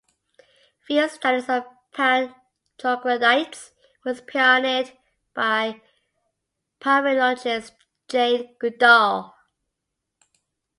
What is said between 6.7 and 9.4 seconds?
primatologist Jane Goodall.